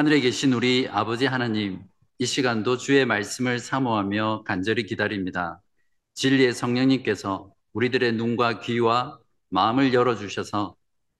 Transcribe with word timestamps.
하늘에 0.00 0.20
계신 0.20 0.54
우리 0.54 0.88
아버지 0.88 1.26
하나님, 1.26 1.82
이 2.18 2.24
시간도 2.24 2.78
주의 2.78 3.04
말씀을 3.04 3.58
사모하며 3.58 4.44
간절히 4.46 4.84
기다립니다. 4.86 5.60
진리의 6.14 6.54
성령님께서 6.54 7.52
우리들의 7.74 8.12
눈과 8.12 8.60
귀와 8.60 9.18
마음을 9.50 9.92
열어주셔서 9.92 10.74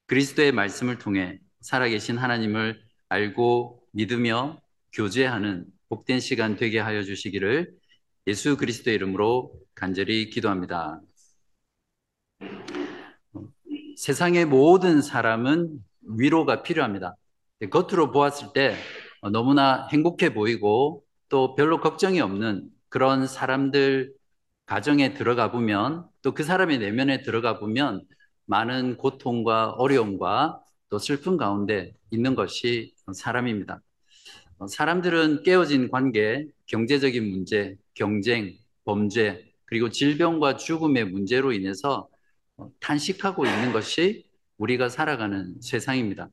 그리스도의 0.06 0.52
말씀을 0.52 0.96
통해 0.96 1.38
살아계신 1.60 2.16
하나님을 2.16 2.80
알고 3.10 3.82
믿으며 3.92 4.62
교제하는 4.94 5.66
복된 5.90 6.18
시간 6.20 6.56
되게 6.56 6.78
하여 6.78 7.02
주시기를 7.02 7.74
예수 8.28 8.56
그리스도의 8.56 8.96
이름으로 8.96 9.52
간절히 9.74 10.30
기도합니다. 10.30 11.02
세상의 13.98 14.46
모든 14.46 15.02
사람은 15.02 15.68
위로가 16.16 16.62
필요합니다. 16.62 17.14
겉으로 17.68 18.10
보았을 18.12 18.52
때 18.54 18.76
너무나 19.32 19.86
행복해 19.92 20.32
보이고 20.34 21.04
또 21.28 21.54
별로 21.54 21.80
걱정이 21.80 22.20
없는 22.20 22.70
그런 22.88 23.26
사람들 23.26 24.14
가정에 24.66 25.14
들어가 25.14 25.50
보면 25.50 26.06
또 26.22 26.32
그 26.34 26.44
사람의 26.44 26.78
내면에 26.78 27.22
들어가 27.22 27.58
보면 27.58 28.06
많은 28.46 28.96
고통과 28.96 29.70
어려움과 29.72 30.62
또 30.88 30.98
슬픔 30.98 31.36
가운데 31.36 31.92
있는 32.10 32.34
것이 32.34 32.94
사람입니다. 33.12 33.80
사람들은 34.68 35.42
깨어진 35.42 35.90
관계, 35.90 36.46
경제적인 36.66 37.30
문제, 37.30 37.76
경쟁, 37.94 38.56
범죄, 38.84 39.52
그리고 39.64 39.88
질병과 39.90 40.56
죽음의 40.56 41.06
문제로 41.06 41.52
인해서 41.52 42.08
탄식하고 42.80 43.46
있는 43.46 43.72
것이 43.72 44.26
우리가 44.58 44.88
살아가는 44.90 45.60
세상입니다. 45.62 46.30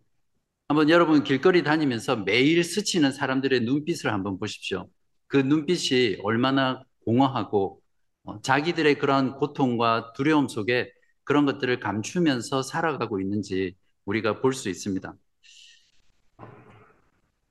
한번 0.68 0.90
여러분 0.90 1.24
길거리 1.24 1.64
다니면서 1.64 2.18
매일 2.18 2.64
스치는 2.64 3.12
사람들의 3.14 3.62
눈빛을 3.62 4.12
한번 4.12 4.38
보십시오. 4.38 4.90
그 5.28 5.38
눈빛이 5.38 6.18
얼마나 6.24 6.84
공허하고 7.06 7.82
어, 8.24 8.42
자기들의 8.42 9.00
그런 9.00 9.36
고통과 9.38 10.12
두려움 10.14 10.48
속에 10.50 10.92
그런 11.24 11.46
것들을 11.46 11.80
감추면서 11.80 12.62
살아가고 12.64 13.22
있는지 13.22 13.76
우리가 14.06 14.42
볼 14.42 14.54
수 14.54 14.70
있습니다. 14.70 15.14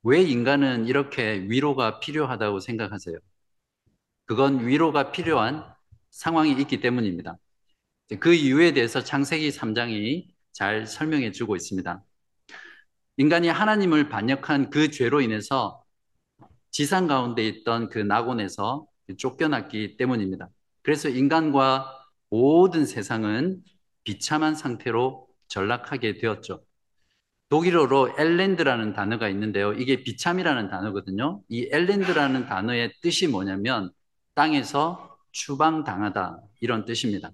왜 0.03 0.21
인간은 0.23 0.87
이렇게 0.87 1.45
위로가 1.49 1.99
필요하다고 1.99 2.59
생각하세요? 2.59 3.17
그건 4.25 4.67
위로가 4.67 5.11
필요한 5.11 5.63
상황이 6.11 6.51
있기 6.51 6.81
때문입니다. 6.81 7.37
그 8.19 8.33
이유에 8.33 8.73
대해서 8.73 9.03
창세기 9.03 9.51
3장이 9.51 10.27
잘 10.53 10.87
설명해 10.87 11.31
주고 11.31 11.55
있습니다. 11.55 12.03
인간이 13.17 13.47
하나님을 13.47 14.09
반역한 14.09 14.69
그 14.69 14.91
죄로 14.91 15.21
인해서 15.21 15.83
지상 16.69 17.07
가운데 17.07 17.47
있던 17.47 17.89
그 17.89 17.97
낙원에서 17.97 18.85
쫓겨났기 19.17 19.97
때문입니다. 19.97 20.49
그래서 20.83 21.09
인간과 21.09 21.91
모든 22.29 22.85
세상은 22.85 23.63
비참한 24.03 24.53
상태로 24.53 25.27
전락하게 25.47 26.19
되었죠. 26.19 26.63
독일어로 27.49 28.15
엘랜드라는 28.19 28.93
단어가 28.93 29.29
있는데요. 29.29 29.73
이게 29.73 30.03
비참이라는 30.03 30.69
단어거든요. 30.69 31.41
이 31.49 31.69
엘랜드라는 31.71 32.45
단어의 32.45 32.93
뜻이 33.01 33.27
뭐냐면 33.27 33.91
땅에서 34.35 35.17
추방당하다 35.31 36.41
이런 36.59 36.85
뜻입니다. 36.85 37.31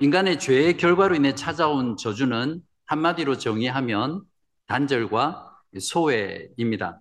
인간의 0.00 0.40
죄의 0.40 0.78
결과로 0.78 1.14
인해 1.14 1.34
찾아온 1.34 1.96
저주는 1.96 2.60
한마디로 2.86 3.38
정의하면 3.38 4.22
단절과 4.66 5.60
소외입니다. 5.80 7.00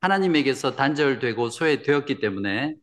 하나님에게서 0.00 0.76
단절되고 0.76 1.50
소외되었기 1.50 2.20
때문에 2.20 2.76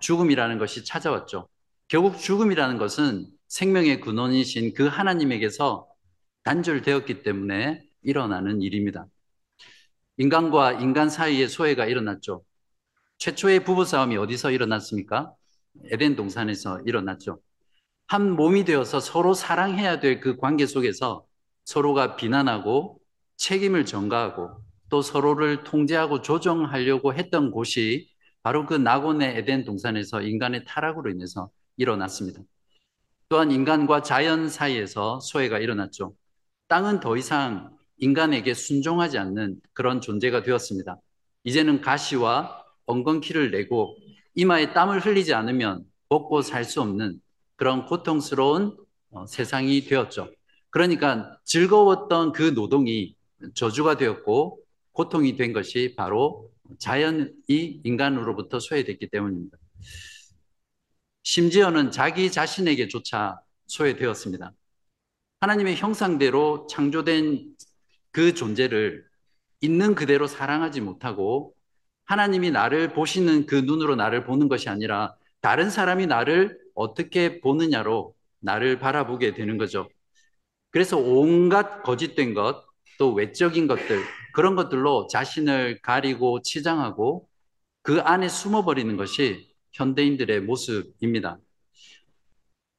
죽음이라는 0.00 0.58
것이 0.58 0.84
찾아왔죠. 0.84 1.48
결국 1.88 2.18
죽음이라는 2.18 2.78
것은 2.78 3.26
생명의 3.48 4.00
근원이신 4.00 4.74
그 4.74 4.86
하나님에게서 4.86 5.86
단절되었기 6.44 7.22
때문에 7.22 7.82
일어나는 8.02 8.62
일입니다. 8.62 9.06
인간과 10.18 10.72
인간 10.74 11.10
사이의 11.10 11.48
소외가 11.48 11.86
일어났죠. 11.86 12.42
최초의 13.18 13.64
부부싸움이 13.64 14.16
어디서 14.16 14.50
일어났습니까? 14.50 15.32
에덴 15.90 16.16
동산에서 16.16 16.80
일어났죠. 16.86 17.40
한 18.06 18.30
몸이 18.32 18.64
되어서 18.64 19.00
서로 19.00 19.34
사랑해야 19.34 20.00
될 20.00 20.20
그 20.20 20.36
관계 20.36 20.66
속에서 20.66 21.25
서로가 21.66 22.16
비난하고 22.16 23.00
책임을 23.36 23.84
전가하고 23.84 24.62
또 24.88 25.02
서로를 25.02 25.64
통제하고 25.64 26.22
조정하려고 26.22 27.12
했던 27.14 27.50
곳이 27.50 28.08
바로 28.42 28.64
그 28.66 28.74
낙원의 28.74 29.36
에덴 29.38 29.64
동산에서 29.64 30.22
인간의 30.22 30.64
타락으로 30.64 31.10
인해서 31.10 31.50
일어났습니다. 31.76 32.40
또한 33.28 33.50
인간과 33.50 34.02
자연 34.02 34.48
사이에서 34.48 35.20
소외가 35.20 35.58
일어났죠. 35.58 36.14
땅은 36.68 37.00
더 37.00 37.16
이상 37.16 37.76
인간에게 37.98 38.54
순종하지 38.54 39.18
않는 39.18 39.60
그런 39.72 40.00
존재가 40.00 40.44
되었습니다. 40.44 40.98
이제는 41.44 41.80
가시와 41.80 42.64
엉겅퀴를 42.86 43.50
내고 43.50 43.96
이마에 44.34 44.72
땀을 44.72 45.00
흘리지 45.00 45.34
않으면 45.34 45.84
먹고 46.08 46.42
살 46.42 46.64
수 46.64 46.80
없는 46.80 47.20
그런 47.56 47.86
고통스러운 47.86 48.76
어, 49.10 49.26
세상이 49.26 49.86
되었죠. 49.86 50.30
그러니까 50.76 51.38
즐거웠던 51.44 52.32
그 52.32 52.52
노동이 52.52 53.16
저주가 53.54 53.96
되었고 53.96 54.60
고통이 54.92 55.34
된 55.36 55.54
것이 55.54 55.94
바로 55.96 56.50
자연이 56.78 57.30
인간으로부터 57.82 58.60
소외됐기 58.60 59.08
때문입니다. 59.08 59.56
심지어는 61.22 61.92
자기 61.92 62.30
자신에게조차 62.30 63.40
소외되었습니다. 63.68 64.52
하나님의 65.40 65.76
형상대로 65.76 66.66
창조된 66.66 67.56
그 68.10 68.34
존재를 68.34 69.06
있는 69.62 69.94
그대로 69.94 70.26
사랑하지 70.26 70.82
못하고 70.82 71.54
하나님이 72.04 72.50
나를 72.50 72.92
보시는 72.92 73.46
그 73.46 73.54
눈으로 73.54 73.96
나를 73.96 74.24
보는 74.26 74.48
것이 74.48 74.68
아니라 74.68 75.14
다른 75.40 75.70
사람이 75.70 76.06
나를 76.06 76.58
어떻게 76.74 77.40
보느냐로 77.40 78.14
나를 78.40 78.78
바라보게 78.78 79.32
되는 79.32 79.56
거죠. 79.56 79.88
그래서 80.76 80.98
온갖 80.98 81.82
거짓된 81.82 82.34
것, 82.34 82.66
또 82.98 83.14
외적인 83.14 83.66
것들, 83.66 83.98
그런 84.34 84.56
것들로 84.56 85.06
자신을 85.06 85.80
가리고 85.80 86.42
치장하고 86.42 87.26
그 87.80 88.00
안에 88.00 88.28
숨어버리는 88.28 88.94
것이 88.98 89.54
현대인들의 89.72 90.42
모습입니다. 90.42 91.38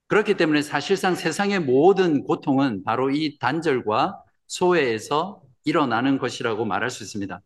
그렇기 0.05 0.35
때문에 0.35 0.61
사실상 0.61 1.15
세상의 1.15 1.61
모든 1.61 2.23
고통은 2.23 2.83
바로 2.83 3.09
이 3.09 3.39
단절과 3.39 4.21
소외에서 4.45 5.41
일어나는 5.63 6.19
것이라고 6.19 6.65
말할 6.65 6.91
수 6.91 7.01
있습니다. 7.01 7.41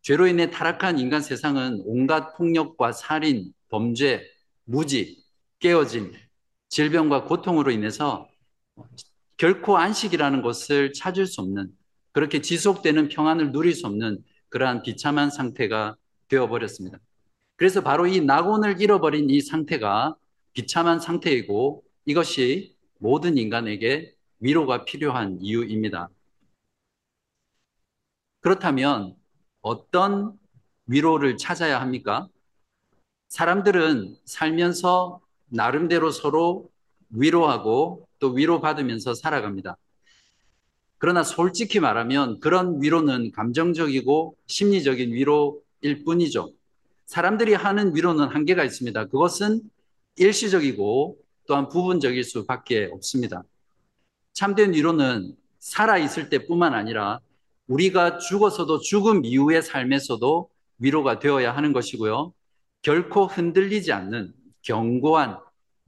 죄로 0.00 0.26
인해 0.28 0.48
타락한 0.48 0.98
인간 0.98 1.20
세상은 1.20 1.82
온갖 1.84 2.34
폭력과 2.38 2.92
살인, 2.92 3.52
범죄, 3.68 4.24
무지, 4.64 5.22
깨어짐, 5.58 6.14
질병과 6.70 7.24
고통으로 7.24 7.70
인해서 7.70 8.30
결코 9.38 9.78
안식이라는 9.78 10.42
것을 10.42 10.92
찾을 10.92 11.26
수 11.26 11.40
없는 11.40 11.72
그렇게 12.12 12.40
지속되는 12.42 13.08
평안을 13.08 13.52
누릴 13.52 13.72
수 13.72 13.86
없는 13.86 14.24
그러한 14.48 14.82
비참한 14.82 15.30
상태가 15.30 15.96
되어버렸습니다. 16.26 16.98
그래서 17.56 17.82
바로 17.82 18.06
이 18.06 18.20
낙원을 18.20 18.80
잃어버린 18.80 19.30
이 19.30 19.40
상태가 19.40 20.16
비참한 20.52 20.98
상태이고 20.98 21.84
이것이 22.04 22.76
모든 22.98 23.38
인간에게 23.38 24.12
위로가 24.40 24.84
필요한 24.84 25.38
이유입니다. 25.40 26.08
그렇다면 28.40 29.14
어떤 29.60 30.36
위로를 30.86 31.36
찾아야 31.36 31.80
합니까? 31.80 32.28
사람들은 33.28 34.16
살면서 34.24 35.20
나름대로 35.46 36.10
서로 36.10 36.70
위로하고 37.10 38.06
또 38.18 38.30
위로받으면서 38.30 39.14
살아갑니다. 39.14 39.76
그러나 40.98 41.22
솔직히 41.22 41.78
말하면 41.78 42.40
그런 42.40 42.82
위로는 42.82 43.30
감정적이고 43.32 44.36
심리적인 44.46 45.12
위로일 45.12 46.04
뿐이죠. 46.04 46.50
사람들이 47.06 47.54
하는 47.54 47.94
위로는 47.94 48.28
한계가 48.28 48.64
있습니다. 48.64 49.06
그것은 49.06 49.62
일시적이고 50.16 51.16
또한 51.46 51.68
부분적일 51.68 52.24
수밖에 52.24 52.90
없습니다. 52.92 53.42
참된 54.32 54.74
위로는 54.74 55.34
살아있을 55.60 56.28
때뿐만 56.28 56.74
아니라 56.74 57.20
우리가 57.68 58.18
죽어서도 58.18 58.80
죽음 58.80 59.24
이후의 59.24 59.62
삶에서도 59.62 60.50
위로가 60.78 61.18
되어야 61.18 61.56
하는 61.56 61.72
것이고요. 61.72 62.32
결코 62.82 63.26
흔들리지 63.26 63.92
않는 63.92 64.32
견고한 64.62 65.38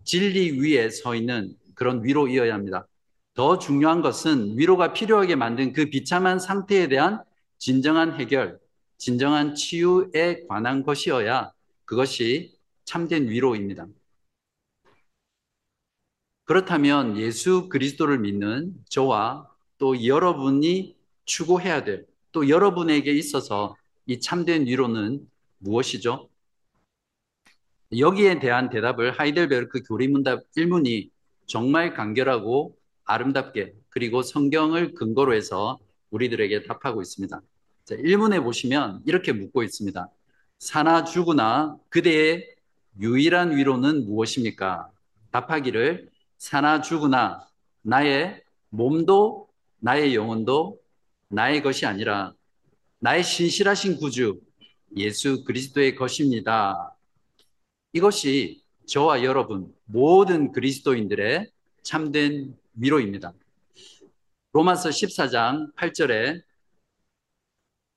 진리 0.04 0.58
위에 0.60 0.90
서 0.90 1.14
있는 1.14 1.54
그런 1.74 2.04
위로이어야 2.04 2.52
합니다. 2.54 2.86
더 3.34 3.58
중요한 3.58 4.02
것은 4.02 4.58
위로가 4.58 4.92
필요하게 4.92 5.36
만든 5.36 5.72
그 5.72 5.88
비참한 5.90 6.38
상태에 6.38 6.88
대한 6.88 7.22
진정한 7.58 8.18
해결, 8.18 8.58
진정한 8.98 9.54
치유에 9.54 10.46
관한 10.48 10.82
것이어야 10.82 11.52
그것이 11.84 12.56
참된 12.84 13.28
위로입니다. 13.28 13.86
그렇다면 16.44 17.16
예수 17.16 17.68
그리스도를 17.68 18.18
믿는 18.18 18.74
저와 18.88 19.48
또 19.78 20.04
여러분이 20.04 20.96
추구해야 21.24 21.84
될, 21.84 22.06
또 22.32 22.48
여러분에게 22.48 23.12
있어서 23.12 23.76
이 24.06 24.18
참된 24.18 24.66
위로는 24.66 25.28
무엇이죠? 25.58 26.29
여기에 27.96 28.38
대한 28.38 28.70
대답을 28.70 29.12
하이델베르크 29.18 29.82
교리문답 29.82 30.44
1문이 30.56 31.10
정말 31.46 31.92
간결하고 31.94 32.76
아름답게 33.04 33.74
그리고 33.88 34.22
성경을 34.22 34.94
근거로 34.94 35.34
해서 35.34 35.78
우리들에게 36.10 36.62
답하고 36.64 37.02
있습니다. 37.02 37.40
자, 37.84 37.96
1문에 37.96 38.42
보시면 38.44 39.02
이렇게 39.06 39.32
묻고 39.32 39.64
있습니다. 39.64 40.08
사나 40.60 41.04
죽으나 41.04 41.76
그대의 41.88 42.46
유일한 43.00 43.56
위로는 43.56 44.04
무엇입니까? 44.04 44.88
답하기를 45.32 46.08
사나 46.38 46.82
죽으나 46.82 47.48
나의 47.82 48.42
몸도 48.68 49.48
나의 49.80 50.14
영혼도 50.14 50.78
나의 51.28 51.62
것이 51.62 51.86
아니라 51.86 52.34
나의 53.00 53.24
신실하신 53.24 53.96
구주 53.96 54.38
예수 54.96 55.44
그리스도의 55.44 55.96
것입니다. 55.96 56.94
이것이 57.92 58.62
저와 58.86 59.24
여러분 59.24 59.74
모든 59.84 60.52
그리스도인들의 60.52 61.50
참된 61.82 62.56
위로입니다. 62.74 63.32
로마서 64.52 64.90
14장 64.90 65.74
8절에 65.74 66.42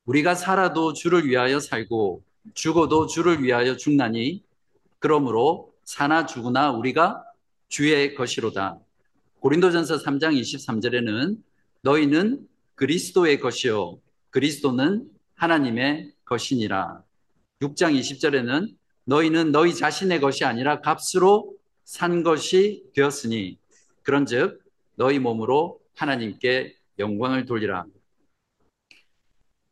우리가 0.06 0.36
살아도 0.36 0.94
주를 0.94 1.26
위하여 1.28 1.60
살고 1.60 2.24
죽어도 2.54 3.08
주를 3.08 3.44
위하여 3.44 3.78
죽나니 3.78 4.44
그러므로 5.00 5.74
사나 5.84 6.26
죽으나 6.26 6.72
우리가 6.72 7.24
주의 7.70 8.16
것이로다. 8.16 8.80
고린도전서 9.40 9.98
3장 9.98 10.40
23절에는 10.40 11.38
너희는 11.82 12.48
그리스도의 12.76 13.40
것이요 13.40 14.00
그리스도는 14.32 15.10
하나님의 15.36 16.14
것이니라. 16.26 17.04
6장 17.62 18.00
20절에는 18.00 18.76
너희는 19.06 19.52
너희 19.52 19.74
자신의 19.74 20.22
것이 20.22 20.46
아니라 20.46 20.82
값으로 20.82 21.54
산 21.84 22.24
것이 22.24 22.84
되었으니 22.96 23.58
그런즉 24.04 24.62
너희 24.96 25.20
몸으로 25.20 25.80
하나님께 25.96 26.76
영광을 27.00 27.46
돌리라. 27.46 27.86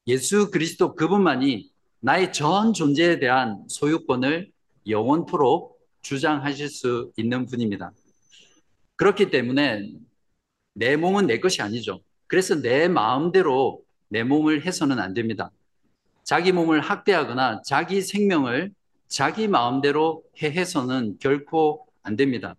예수 0.08 0.52
그리스도 0.52 0.96
그분만이 0.96 1.70
나의 2.00 2.34
전 2.34 2.74
존재에 2.74 3.20
대한 3.20 3.64
소유권을 3.68 4.52
영원토록 4.88 5.80
주장하실 6.02 6.70
수 6.70 7.12
있는 7.16 7.46
분입니다. 7.46 7.92
그렇기 8.96 9.30
때문에 9.30 9.92
내 10.74 10.96
몸은 10.96 11.28
내 11.28 11.40
것이 11.40 11.62
아니죠. 11.62 12.02
그래서 12.28 12.56
내 12.60 12.88
마음대로 12.88 13.84
내 14.10 14.24
몸을 14.24 14.66
해서는 14.66 15.00
안 15.00 15.14
됩니다. 15.14 15.52
자기 16.24 16.52
몸을 16.52 16.82
학대하거나 16.82 17.62
자기 17.64 18.02
생명을 18.02 18.72
자기 19.12 19.50
마음대로 19.50 20.24
해해서는 20.42 21.18
결코 21.20 21.86
안 22.02 22.16
됩니다. 22.16 22.56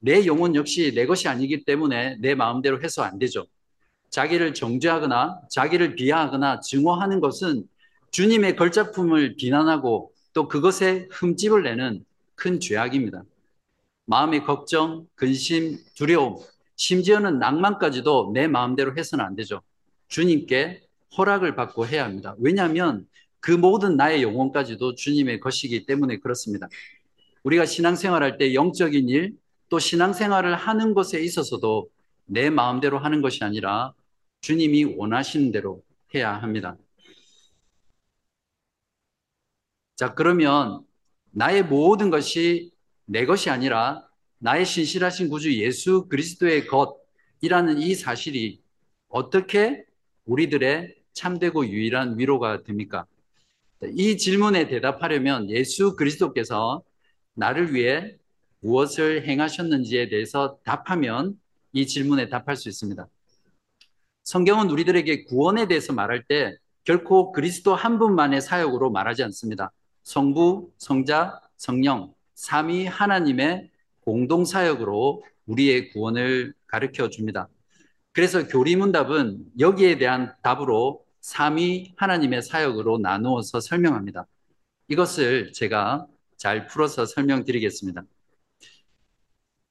내 0.00 0.26
영혼 0.26 0.54
역시 0.54 0.92
내 0.94 1.06
것이 1.06 1.28
아니기 1.28 1.64
때문에 1.64 2.18
내 2.20 2.34
마음대로 2.34 2.82
해서 2.82 3.02
안 3.02 3.18
되죠. 3.18 3.46
자기를 4.10 4.52
정죄하거나 4.52 5.40
자기를 5.48 5.94
비하하거나 5.94 6.60
증오하는 6.60 7.20
것은 7.20 7.64
주님의 8.10 8.56
걸작품을 8.56 9.36
비난하고 9.36 10.12
또 10.34 10.46
그것에 10.46 11.08
흠집을 11.10 11.62
내는 11.62 12.04
큰 12.34 12.60
죄악입니다. 12.60 13.22
마음의 14.04 14.44
걱정, 14.44 15.06
근심, 15.14 15.78
두려움, 15.94 16.36
심지어는 16.76 17.38
낭만까지도 17.38 18.32
내 18.34 18.46
마음대로 18.46 18.94
해서는 18.94 19.24
안 19.24 19.34
되죠. 19.34 19.62
주님께 20.08 20.82
허락을 21.16 21.56
받고 21.56 21.86
해야 21.86 22.04
합니다. 22.04 22.34
왜냐하면 22.38 23.06
그 23.40 23.50
모든 23.50 23.96
나의 23.96 24.22
영혼까지도 24.22 24.94
주님의 24.94 25.40
것이기 25.40 25.86
때문에 25.86 26.18
그렇습니다. 26.18 26.68
우리가 27.44 27.64
신앙생활할 27.64 28.38
때 28.38 28.54
영적인 28.54 29.08
일, 29.08 29.36
또 29.68 29.78
신앙생활을 29.78 30.56
하는 30.56 30.94
것에 30.94 31.20
있어서도 31.20 31.88
내 32.24 32.50
마음대로 32.50 32.98
하는 32.98 33.22
것이 33.22 33.44
아니라 33.44 33.92
주님이 34.40 34.84
원하시는 34.96 35.52
대로 35.52 35.82
해야 36.14 36.34
합니다. 36.34 36.76
자, 39.96 40.14
그러면 40.14 40.82
나의 41.30 41.64
모든 41.64 42.10
것이 42.10 42.70
내 43.06 43.24
것이 43.24 43.50
아니라 43.50 44.06
나의 44.38 44.66
신실하신 44.66 45.28
구주 45.28 45.54
예수 45.62 46.06
그리스도의 46.08 46.66
것이라는 46.66 47.78
이 47.78 47.94
사실이 47.94 48.60
어떻게 49.08 49.84
우리들의 50.24 50.94
참되고 51.12 51.66
유일한 51.68 52.18
위로가 52.18 52.62
됩니까? 52.62 53.06
이 53.94 54.16
질문에 54.16 54.68
대답하려면 54.68 55.50
예수 55.50 55.96
그리스도께서 55.96 56.82
나를 57.34 57.74
위해 57.74 58.16
무엇을 58.60 59.26
행하셨는지에 59.26 60.08
대해서 60.08 60.58
답하면 60.64 61.38
이 61.72 61.86
질문에 61.86 62.28
답할 62.28 62.56
수 62.56 62.68
있습니다. 62.68 63.06
성경은 64.24 64.70
우리들에게 64.70 65.24
구원에 65.24 65.68
대해서 65.68 65.92
말할 65.92 66.24
때 66.26 66.56
결코 66.84 67.32
그리스도 67.32 67.74
한 67.74 67.98
분만의 67.98 68.40
사역으로 68.40 68.90
말하지 68.90 69.22
않습니다. 69.24 69.72
성부, 70.02 70.70
성자, 70.78 71.40
성령, 71.56 72.14
삼위 72.34 72.86
하나님의 72.86 73.70
공동 74.00 74.44
사역으로 74.44 75.24
우리의 75.46 75.90
구원을 75.90 76.54
가르쳐 76.66 77.08
줍니다. 77.08 77.48
그래서 78.12 78.46
교리문답은 78.48 79.44
여기에 79.58 79.98
대한 79.98 80.34
답으로 80.42 81.05
삼위 81.26 81.92
하나님의 81.96 82.40
사역으로 82.40 82.98
나누어서 82.98 83.58
설명합니다. 83.58 84.28
이것을 84.86 85.52
제가 85.52 86.06
잘 86.36 86.68
풀어서 86.68 87.04
설명드리겠습니다. 87.04 88.04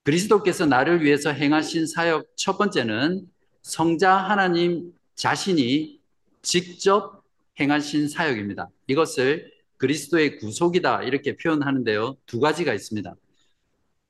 그리스도께서 0.04 0.66
나를 0.66 1.02
위해서 1.02 1.32
행하신 1.32 1.88
사역 1.88 2.28
첫 2.36 2.58
번째는 2.58 3.26
성자 3.62 4.18
하나님 4.18 4.92
자신이 5.16 6.02
직접 6.42 7.24
행하신 7.58 8.10
사역입니다. 8.10 8.68
이것을 8.88 9.50
그리스도의 9.78 10.40
구속이다 10.40 11.04
이렇게 11.04 11.38
표현하는데요. 11.38 12.18
두 12.26 12.42
가지가 12.42 12.74
있습니다. 12.74 13.16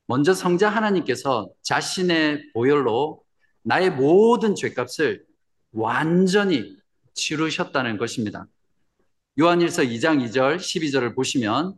먼저 0.08 0.34
성자 0.34 0.70
하나님께서 0.70 1.52
자신의 1.62 2.54
보혈로 2.54 3.24
나의 3.62 3.92
모든 3.92 4.56
죄값을 4.56 5.24
완전히 5.74 6.84
치르셨다는 7.16 7.98
것입니다. 7.98 8.48
요한일서 9.40 9.84
2장 9.84 10.24
2절 10.26 10.58
12절을 10.58 11.16
보시면 11.16 11.76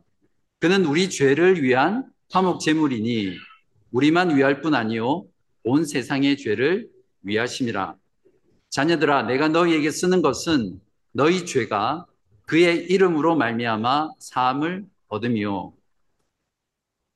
그는 0.60 0.86
우리 0.86 1.10
죄를 1.10 1.64
위한 1.64 2.12
화목 2.32 2.60
제물이니 2.60 3.38
우리만 3.92 4.36
위할 4.36 4.62
뿐 4.62 4.76
아니요 4.76 5.26
온 5.64 5.86
세상의 5.86 6.38
죄를 6.38 6.90
위하심이라. 7.22 7.96
자녀들아 8.70 9.24
내가 9.24 9.48
너희에게 9.48 9.92
쓰는 9.92 10.22
것은 10.22 10.82
너희 11.14 11.46
죄가 11.46 12.06
그의 12.46 12.86
이름으로 12.86 13.36
말미암아 13.36 14.10
사함을 14.20 14.86
얻음이요 15.08 15.74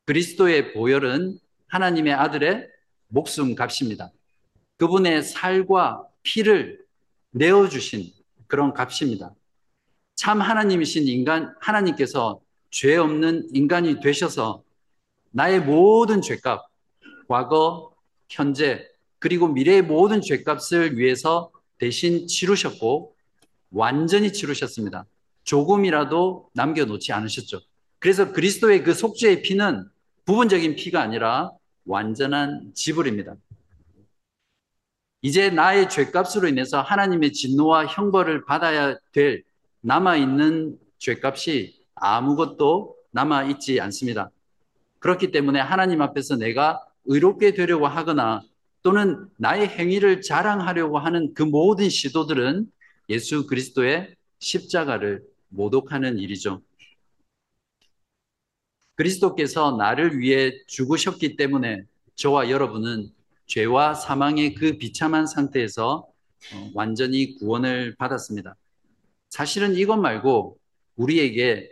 그리스도의 0.06 0.74
보혈은 0.74 1.38
하나님의 1.68 2.14
아들의 2.14 2.68
목숨 3.08 3.56
값입니다. 3.56 4.12
그분의 4.78 5.24
살과 5.24 6.04
피를 6.24 6.81
내어주신 7.32 8.12
그런 8.48 8.74
값입니다. 8.74 9.34
참 10.16 10.42
하나님이신 10.42 11.08
인간, 11.08 11.54
하나님께서 11.60 12.42
죄 12.70 12.98
없는 12.98 13.50
인간이 13.54 14.00
되셔서 14.00 14.64
나의 15.32 15.62
모든 15.62 16.22
죄값, 16.22 16.62
과거, 17.28 17.94
현재, 18.30 18.86
그리고 19.20 19.48
미래의 19.48 19.82
모든 19.82 20.22
죄값을 20.22 20.98
위해서 20.98 21.52
대신 21.78 22.28
치르셨고, 22.28 23.16
완전히 23.72 24.34
치르셨습니다. 24.34 25.06
조금이라도 25.44 26.50
남겨놓지 26.54 27.14
않으셨죠. 27.14 27.62
그래서 28.00 28.32
그리스도의 28.34 28.84
그 28.84 28.94
속죄의 28.94 29.42
피는 29.42 29.88
부분적인 30.26 30.76
피가 30.76 31.02
아니라 31.02 31.52
완전한 31.86 32.72
지불입니다. 32.74 33.36
이제 35.22 35.50
나의 35.50 35.90
죄값으로 35.90 36.48
인해서 36.48 36.82
하나님의 36.82 37.34
진노와 37.34 37.86
형벌을 37.86 38.46
받아야 38.46 38.98
될 39.12 39.44
남아있는 39.82 40.80
죄값이 40.98 41.80
아무것도 41.96 42.96
남아있지 43.12 43.80
않습니다. 43.82 44.32
그렇기 45.00 45.32
때문에 45.32 45.60
하나님 45.60 46.02
앞에서 46.02 46.38
내가 46.38 46.84
의롭게 47.06 47.54
되려고 47.54 47.88
하거나 47.88 48.42
또는 48.84 49.28
나의 49.38 49.68
행위를 49.68 50.22
자랑하려고 50.22 50.98
하는 50.98 51.34
그 51.34 51.44
모든 51.44 51.90
시도들은 51.90 52.72
예수 53.10 53.46
그리스도의 53.46 54.16
십자가를 54.40 55.24
모독하는 55.50 56.18
일이죠. 56.18 56.62
그리스도께서 58.96 59.78
나를 59.78 60.20
위해 60.20 60.54
죽으셨기 60.68 61.36
때문에 61.36 61.84
저와 62.16 62.50
여러분은 62.50 63.10
죄와 63.46 63.94
사망의 63.94 64.56
그 64.56 64.78
비참한 64.78 65.28
상태에서 65.28 66.08
어, 66.54 66.72
완전히 66.74 67.36
구원을 67.36 67.96
받았습니다. 67.98 68.56
사실은 69.30 69.76
이것 69.76 69.98
말고 69.98 70.58
우리에게 70.96 71.72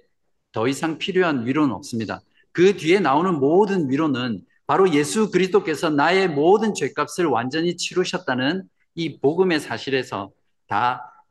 더 0.51 0.67
이상 0.67 0.97
필요한 0.97 1.45
위로는 1.45 1.73
없습니다. 1.75 2.21
그 2.51 2.75
뒤에 2.75 2.99
나오는 2.99 3.39
모든 3.39 3.89
위로는 3.89 4.45
바로 4.65 4.93
예수 4.93 5.31
그리스도께서 5.31 5.89
나의 5.89 6.29
모든 6.29 6.73
죄값을 6.73 7.25
완전히 7.25 7.75
치르셨다는 7.75 8.69
이 8.95 9.19
복음의 9.19 9.59
사실에서 9.59 10.31
다 10.67 11.25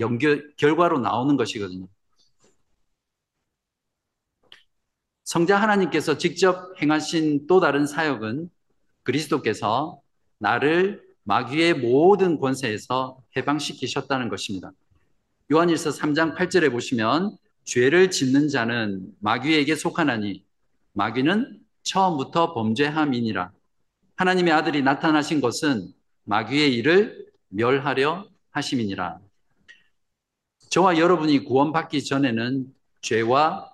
연결, 0.00 0.52
결과로 0.56 0.98
나오는 0.98 1.36
것이거든요. 1.36 1.86
성자 5.24 5.56
하나님께서 5.56 6.18
직접 6.18 6.80
행하신 6.82 7.46
또 7.46 7.60
다른 7.60 7.86
사역은 7.86 8.50
그리스도께서 9.04 10.00
나를 10.38 11.02
마귀의 11.22 11.74
모든 11.74 12.38
권세에서 12.38 13.18
해방시키셨다는 13.36 14.28
것입니다. 14.28 14.72
요한일서 15.52 15.90
3장 15.90 16.36
8절에 16.36 16.70
보시면 16.70 17.36
죄를 17.64 18.10
짓는 18.10 18.48
자는 18.48 19.14
마귀에게 19.20 19.74
속하나니 19.74 20.44
마귀는 20.92 21.60
처음부터 21.82 22.54
범죄함이니라. 22.54 23.52
하나님의 24.16 24.52
아들이 24.52 24.82
나타나신 24.82 25.40
것은 25.40 25.92
마귀의 26.24 26.74
일을 26.76 27.26
멸하려 27.48 28.28
하심이니라. 28.50 29.18
저와 30.70 30.98
여러분이 30.98 31.44
구원받기 31.44 32.04
전에는 32.04 32.72
죄와 33.00 33.70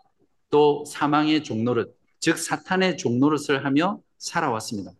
또 0.50 0.84
사망의 0.84 1.44
종노릇, 1.44 1.96
즉 2.18 2.36
사탄의 2.36 2.96
종노릇을 2.96 3.64
하며 3.64 4.00
살아왔습니다. 4.18 4.92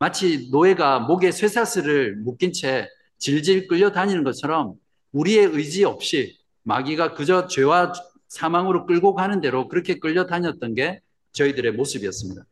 마치 0.00 0.48
노예가 0.50 1.00
목에 1.00 1.30
쇠사슬을 1.30 2.16
묶인 2.16 2.54
채 2.54 2.88
질질 3.18 3.68
끌려다니는 3.68 4.24
것처럼 4.24 4.76
우리의 5.12 5.44
의지 5.52 5.84
없이 5.84 6.38
마귀가 6.62 7.12
그저 7.12 7.46
죄와 7.48 7.92
사망으로 8.26 8.86
끌고 8.86 9.14
가는 9.14 9.42
대로 9.42 9.68
그렇게 9.68 9.98
끌려다녔던 9.98 10.74
게 10.74 11.02
저희들의 11.32 11.72
모습이었습니다. 11.72 12.46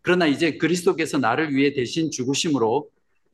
그러나 0.00 0.28
이제 0.28 0.58
그리스도께서 0.58 1.18
나를 1.18 1.52
위해 1.52 1.72
대신 1.72 2.12
죽으심으로 2.12 2.88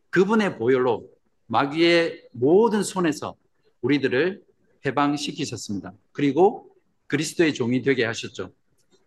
그분의 0.08 0.56
보혈로 0.56 1.06
마귀의 1.48 2.28
모든 2.32 2.82
손에서 2.82 3.34
우리들을 3.82 4.40
해방시키셨습니다. 4.86 5.92
그리고 6.12 6.70
그리스도의 7.06 7.52
종이 7.52 7.82
되게 7.82 8.06
하셨죠. 8.06 8.50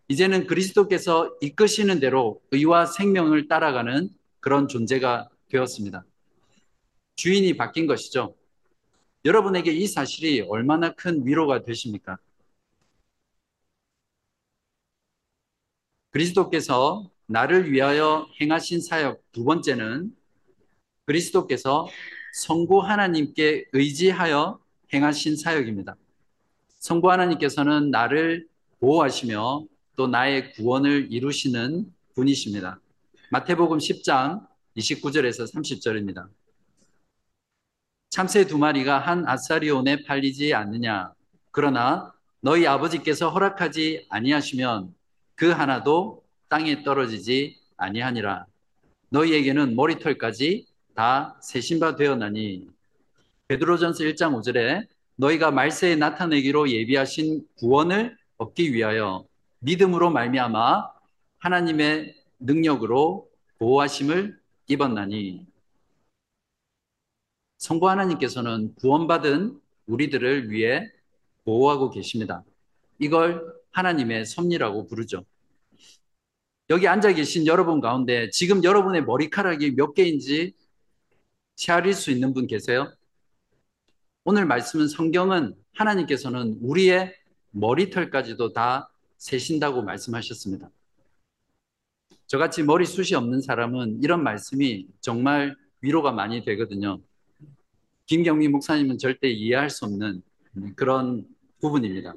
이제는 0.07 0.45
그리스도께서 0.45 1.33
이끄시는 1.41 1.99
대로 1.99 2.41
의와 2.51 2.85
생명을 2.85 3.47
따라가는 3.47 4.20
그런 4.41 4.67
존재가 4.67 5.29
되었습니다. 5.47 6.03
주인이 7.15 7.55
바뀐 7.55 7.87
것이죠. 7.87 8.35
여러분에게 9.23 9.71
이 9.71 9.87
사실이 9.87 10.41
얼마나 10.41 10.93
큰 10.93 11.25
위로가 11.25 11.63
되십니까? 11.63 12.17
그리스도께서 16.09 17.09
나를 17.27 17.71
위하여 17.71 18.27
행하신 18.41 18.81
사역 18.81 19.21
두 19.31 19.45
번째는 19.45 20.13
그리스도께서 21.05 21.87
성부 22.33 22.79
하나님께 22.79 23.65
의지하여 23.71 24.59
행하신 24.93 25.37
사역입니다. 25.37 25.95
성부 26.79 27.09
하나님께서는 27.11 27.91
나를 27.91 28.47
보호하시며 28.79 29.65
또 29.95 30.07
나의 30.07 30.53
구원을 30.53 31.07
이루시는 31.11 31.93
분이십니다. 32.15 32.79
마태복음 33.33 33.77
10장 33.77 34.45
29절에서 34.75 35.49
30절입니다. 35.53 36.27
참새 38.09 38.45
두 38.45 38.57
마리가 38.57 38.99
한 38.99 39.25
아사리온에 39.25 40.03
팔리지 40.03 40.53
않느냐. 40.53 41.13
그러나 41.51 42.13
너희 42.41 42.67
아버지께서 42.67 43.29
허락하지 43.29 44.07
아니하시면 44.09 44.93
그 45.35 45.49
하나도 45.49 46.25
땅에 46.49 46.83
떨어지지 46.83 47.57
아니하니라. 47.77 48.47
너희에게는 49.11 49.77
머리털까지 49.77 50.67
다 50.93 51.39
세신바 51.41 51.95
되었나니. 51.95 52.67
베드로전서 53.47 54.03
1장 54.03 54.35
5절에 54.41 54.85
너희가 55.15 55.51
말세에 55.51 55.95
나타내기로 55.95 56.69
예비하신 56.69 57.47
구원을 57.59 58.17
얻기 58.35 58.73
위하여 58.73 59.23
믿음으로 59.59 60.09
말미암아 60.09 60.91
하나님의 61.39 62.20
능력으로 62.41 63.29
보호하심을 63.57 64.39
입었나니 64.67 65.45
성부 67.57 67.87
하나님께서는 67.89 68.73
구원받은 68.75 69.59
우리들을 69.85 70.49
위해 70.49 70.91
보호하고 71.43 71.91
계십니다. 71.91 72.43
이걸 72.99 73.45
하나님의 73.71 74.25
섭리라고 74.25 74.87
부르죠. 74.87 75.25
여기 76.69 76.87
앉아 76.87 77.13
계신 77.13 77.45
여러분 77.47 77.81
가운데 77.81 78.29
지금 78.29 78.63
여러분의 78.63 79.03
머리카락이 79.03 79.75
몇 79.75 79.93
개인지 79.93 80.53
헤아릴 81.67 81.93
수 81.93 82.11
있는 82.11 82.33
분 82.33 82.47
계세요? 82.47 82.91
오늘 84.23 84.45
말씀은 84.45 84.87
성경은 84.87 85.55
하나님께서는 85.73 86.57
우리의 86.61 87.13
머리털까지도 87.51 88.53
다 88.53 88.91
세신다고 89.17 89.83
말씀하셨습니다. 89.83 90.69
저같이 92.31 92.63
머리숱이 92.63 93.13
없는 93.17 93.41
사람은 93.41 93.99
이런 94.01 94.23
말씀이 94.23 94.87
정말 95.01 95.53
위로가 95.81 96.13
많이 96.13 96.45
되거든요. 96.45 97.01
김경미 98.05 98.47
목사님은 98.47 98.99
절대 98.99 99.29
이해할 99.29 99.69
수 99.69 99.83
없는 99.83 100.23
그런 100.77 101.25
부분입니다. 101.59 102.13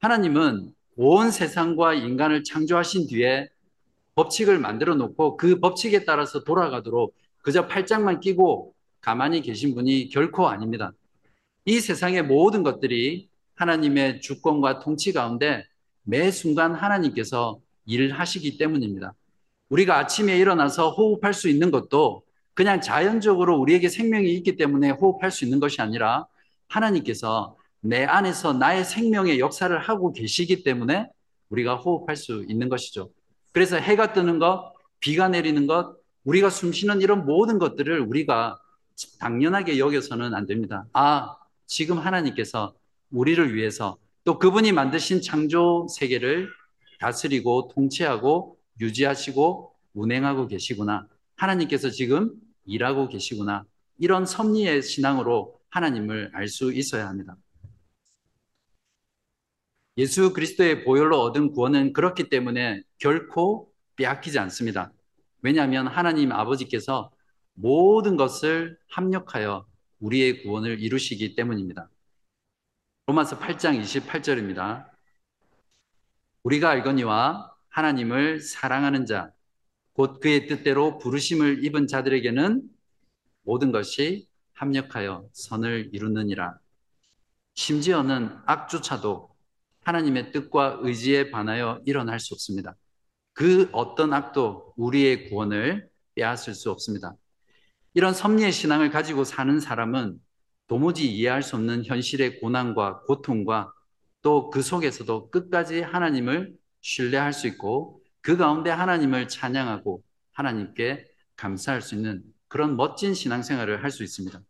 하나님은 0.00 0.72
온 0.96 1.30
세상과 1.30 1.92
인간을 1.92 2.44
창조하신 2.44 3.08
뒤에 3.08 3.50
법칙을 4.14 4.58
만들어 4.58 4.94
놓고 4.94 5.36
그 5.36 5.60
법칙에 5.60 6.06
따라서 6.06 6.44
돌아가도록 6.44 7.14
그저 7.42 7.66
팔짱만 7.66 8.20
끼고 8.20 8.74
가만히 9.02 9.42
계신 9.42 9.74
분이 9.74 10.08
결코 10.08 10.48
아닙니다. 10.48 10.92
이 11.66 11.80
세상의 11.80 12.22
모든 12.22 12.62
것들이 12.62 13.28
하나님의 13.54 14.22
주권과 14.22 14.78
통치 14.78 15.12
가운데 15.12 15.66
매 16.04 16.30
순간 16.30 16.74
하나님께서 16.74 17.60
일하시기 17.86 18.58
때문입니다. 18.58 19.14
우리가 19.68 19.98
아침에 19.98 20.36
일어나서 20.38 20.90
호흡할 20.90 21.34
수 21.34 21.48
있는 21.48 21.70
것도 21.70 22.22
그냥 22.54 22.80
자연적으로 22.80 23.58
우리에게 23.58 23.88
생명이 23.88 24.32
있기 24.34 24.56
때문에 24.56 24.90
호흡할 24.90 25.30
수 25.30 25.44
있는 25.44 25.60
것이 25.60 25.80
아니라 25.82 26.26
하나님께서 26.68 27.56
내 27.80 28.04
안에서 28.04 28.52
나의 28.52 28.84
생명의 28.84 29.38
역사를 29.38 29.76
하고 29.78 30.12
계시기 30.12 30.62
때문에 30.62 31.08
우리가 31.50 31.76
호흡할 31.76 32.16
수 32.16 32.44
있는 32.48 32.68
것이죠. 32.68 33.10
그래서 33.52 33.76
해가 33.76 34.12
뜨는 34.12 34.38
것, 34.38 34.72
비가 35.00 35.28
내리는 35.28 35.66
것, 35.66 35.96
우리가 36.24 36.50
숨 36.50 36.72
쉬는 36.72 37.00
이런 37.00 37.24
모든 37.24 37.58
것들을 37.58 38.00
우리가 38.00 38.58
당연하게 39.20 39.78
여겨서는 39.78 40.34
안 40.34 40.46
됩니다. 40.46 40.86
아, 40.92 41.36
지금 41.66 41.98
하나님께서 41.98 42.74
우리를 43.10 43.54
위해서 43.54 43.98
또 44.24 44.38
그분이 44.38 44.72
만드신 44.72 45.20
창조 45.22 45.86
세계를 45.88 46.48
다스리고 47.00 47.68
통치하고 47.74 48.58
유지하시고 48.80 49.74
운행하고 49.94 50.48
계시구나. 50.48 51.08
하나님께서 51.36 51.90
지금 51.90 52.32
일하고 52.64 53.08
계시구나. 53.08 53.64
이런 53.98 54.26
섭리의 54.26 54.82
신앙으로 54.82 55.60
하나님을 55.70 56.30
알 56.34 56.48
수 56.48 56.72
있어야 56.72 57.08
합니다. 57.08 57.36
예수 59.98 60.32
그리스도의 60.34 60.84
보혈로 60.84 61.20
얻은 61.22 61.52
구원은 61.52 61.94
그렇기 61.94 62.28
때문에 62.28 62.82
결코 62.98 63.72
빼앗기지 63.96 64.38
않습니다. 64.38 64.92
왜냐하면 65.40 65.86
하나님 65.86 66.32
아버지께서 66.32 67.10
모든 67.54 68.16
것을 68.16 68.78
합력하여 68.90 69.66
우리의 70.00 70.42
구원을 70.42 70.80
이루시기 70.80 71.34
때문입니다. 71.34 71.88
로마서 73.06 73.38
8장 73.38 73.80
28절입니다. 73.80 74.90
우리가 76.46 76.70
알거니와 76.70 77.52
하나님을 77.70 78.38
사랑하는 78.40 79.04
자, 79.04 79.32
곧 79.94 80.20
그의 80.20 80.46
뜻대로 80.46 80.98
부르심을 80.98 81.64
입은 81.64 81.88
자들에게는 81.88 82.62
모든 83.42 83.72
것이 83.72 84.28
합력하여 84.52 85.28
선을 85.32 85.90
이루느니라. 85.92 86.56
심지어는 87.54 88.30
악조차도 88.46 89.28
하나님의 89.82 90.30
뜻과 90.30 90.78
의지에 90.82 91.32
반하여 91.32 91.80
일어날 91.84 92.20
수 92.20 92.32
없습니다. 92.34 92.76
그 93.32 93.68
어떤 93.72 94.12
악도 94.12 94.72
우리의 94.76 95.28
구원을 95.28 95.88
빼앗을 96.14 96.54
수 96.54 96.70
없습니다. 96.70 97.16
이런 97.92 98.14
섭리의 98.14 98.52
신앙을 98.52 98.90
가지고 98.90 99.24
사는 99.24 99.58
사람은 99.58 100.20
도무지 100.68 101.12
이해할 101.12 101.42
수 101.42 101.56
없는 101.56 101.86
현실의 101.86 102.38
고난과 102.38 103.00
고통과 103.00 103.72
또 104.26 104.50
그 104.50 104.60
속에서도 104.60 105.30
끝까지 105.30 105.82
하나님을 105.82 106.52
신뢰할 106.80 107.32
수 107.32 107.46
있고 107.46 108.02
그 108.20 108.36
가운데 108.36 108.70
하나님을 108.70 109.28
찬양하고 109.28 110.02
하나님께 110.32 111.06
감사할 111.36 111.80
수 111.80 111.94
있는 111.94 112.24
그런 112.48 112.76
멋진 112.76 113.14
신앙생활을 113.14 113.84
할 113.84 113.92
수 113.92 114.02
있습니다. 114.02 114.42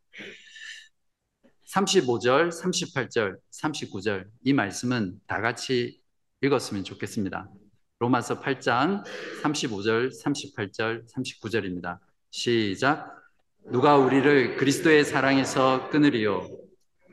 35절, 1.67 2.49
38절, 2.49 3.37
39절 3.53 4.25
이 4.45 4.55
말씀은 4.55 5.21
다 5.27 5.43
같이 5.43 6.01
읽었으면 6.41 6.83
좋겠습니다. 6.83 7.51
로마서 7.99 8.41
8장 8.41 9.05
35절, 9.43 10.11
38절, 10.25 11.07
39절입니다. 11.13 11.99
시작. 12.31 13.15
누가 13.71 13.99
우리를 13.99 14.57
그리스도의 14.57 15.05
사랑에서 15.05 15.91
끊으리요? 15.91 16.49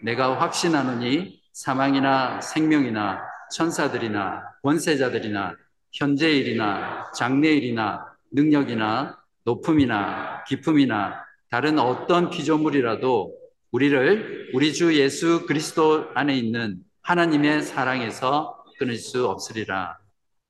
내가 0.01 0.39
확신하노니 0.39 1.42
사망이나 1.53 2.41
생명이나 2.41 3.21
천사들이나 3.51 4.43
권세자들이나 4.63 5.55
현재일이나 5.91 7.11
장래일이나 7.13 8.17
능력이나 8.31 9.23
높음이나 9.45 10.43
기품이나 10.45 11.23
다른 11.49 11.77
어떤 11.77 12.31
피조물이라도 12.31 13.37
우리를 13.71 14.51
우리 14.53 14.73
주 14.73 14.97
예수 14.97 15.45
그리스도 15.45 16.09
안에 16.15 16.35
있는 16.35 16.83
하나님의 17.01 17.61
사랑에서 17.61 18.65
끊을 18.79 18.95
수 18.95 19.27
없으리라. 19.27 19.97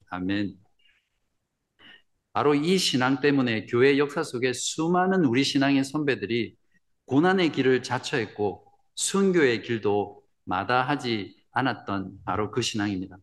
아멘. 0.10 0.56
바로 2.32 2.56
이 2.56 2.78
신앙 2.78 3.20
때문에 3.20 3.66
교회 3.66 3.98
역사 3.98 4.24
속에 4.24 4.54
수많은 4.54 5.26
우리 5.26 5.44
신앙의 5.44 5.84
선배들이 5.84 6.56
고난의 7.06 7.52
길을 7.52 7.84
자처했고 7.84 8.66
순교의 8.96 9.62
길도 9.64 10.23
마다하지 10.46 11.36
않았던 11.52 12.20
바로 12.26 12.52
그 12.52 12.62
신앙입니다. 12.62 13.18